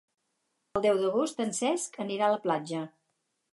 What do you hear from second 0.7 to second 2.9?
El deu d'agost en Cesc anirà a la platja.